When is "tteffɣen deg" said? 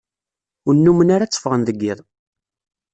1.29-1.79